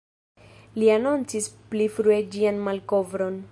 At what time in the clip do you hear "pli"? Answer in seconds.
1.75-1.87